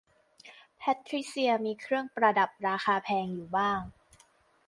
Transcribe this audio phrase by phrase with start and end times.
[0.77, 3.79] แพตทริเซียมีเครื่องประดับราคาแพงอยู่บ้าง